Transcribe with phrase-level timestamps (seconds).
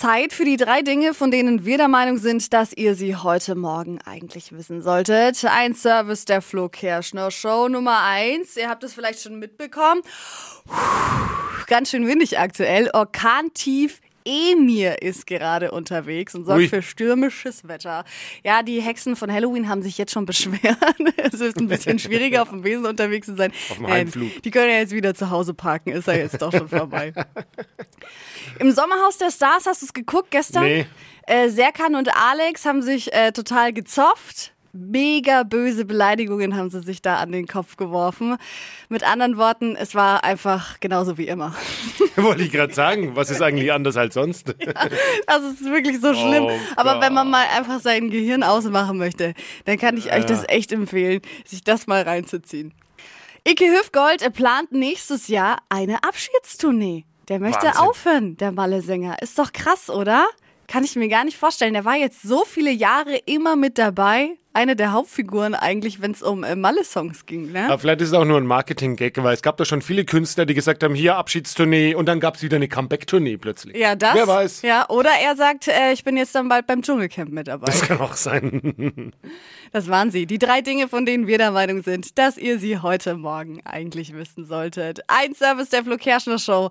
[0.00, 3.54] Zeit für die drei Dinge, von denen wir der Meinung sind, dass ihr sie heute
[3.54, 5.44] Morgen eigentlich wissen solltet.
[5.44, 8.56] Ein Service der Flo Kerschner Show Nummer eins.
[8.56, 10.00] Ihr habt es vielleicht schon mitbekommen.
[10.64, 12.88] Puh, ganz schön windig aktuell.
[12.94, 16.68] Orkantief Emir ist gerade unterwegs und sorgt Ui.
[16.68, 18.04] für stürmisches Wetter.
[18.42, 20.78] Ja, die Hexen von Halloween haben sich jetzt schon beschwert.
[21.18, 23.52] es ist ein bisschen schwieriger, auf dem Wesen unterwegs zu sein.
[23.68, 24.42] Auf dem Heimflug.
[24.42, 27.12] Die können ja jetzt wieder zu Hause parken, ist ja jetzt doch schon vorbei.
[28.58, 30.64] Im Sommerhaus der Stars hast du es geguckt gestern?
[30.64, 30.86] Nee.
[31.26, 34.52] Äh, Serkan und Alex haben sich äh, total gezofft.
[34.72, 38.36] Mega böse Beleidigungen haben sie sich da an den Kopf geworfen.
[38.88, 41.54] Mit anderen Worten, es war einfach genauso wie immer.
[42.16, 44.54] Wollte ich gerade sagen, was ist eigentlich anders als sonst?
[45.26, 46.44] Also es ist wirklich so schlimm.
[46.44, 49.34] Oh Aber wenn man mal einfach sein Gehirn ausmachen möchte,
[49.64, 52.72] dann kann ich euch das echt empfehlen, sich das mal reinzuziehen.
[53.48, 57.04] Ike Hüfgold plant nächstes Jahr eine Abschiedstournee.
[57.30, 57.82] Der möchte Wahnsinn.
[57.82, 59.22] aufhören, der Malle-Sänger.
[59.22, 60.26] Ist doch krass, oder?
[60.66, 61.74] Kann ich mir gar nicht vorstellen.
[61.74, 64.36] Der war jetzt so viele Jahre immer mit dabei.
[64.52, 67.52] Eine der Hauptfiguren eigentlich, wenn es um äh, Malle-Songs ging.
[67.52, 67.66] Ne?
[67.66, 70.44] Aber vielleicht ist es auch nur ein Marketing-Gag, weil es gab da schon viele Künstler,
[70.44, 73.76] die gesagt haben, hier Abschiedstournee und dann gab es wieder eine Comeback-Tournee plötzlich.
[73.76, 74.14] Ja, das.
[74.16, 74.62] Wer weiß.
[74.62, 77.66] Ja, oder er sagt, äh, ich bin jetzt dann bald beim Dschungelcamp mit dabei.
[77.66, 79.12] Das kann auch sein.
[79.72, 80.26] Das waren sie.
[80.26, 84.12] Die drei Dinge, von denen wir der Meinung sind, dass ihr sie heute Morgen eigentlich
[84.12, 84.98] wissen solltet.
[85.06, 86.68] Ein Service der Flo Kerschner Show.